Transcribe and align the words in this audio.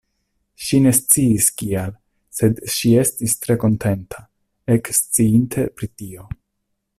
Ŝi 0.67 0.77
ne 0.85 0.93
sciis 0.99 1.49
kial, 1.61 1.91
sed 2.37 2.63
ŝi 2.77 2.95
estis 3.03 3.37
tre 3.43 3.59
kontenta, 3.65 4.25
eksciinte 4.79 5.67
pri 5.77 5.93
tio. 6.01 6.27